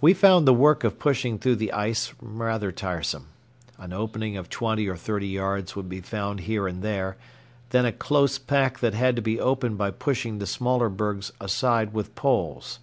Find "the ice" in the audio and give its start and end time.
1.56-2.14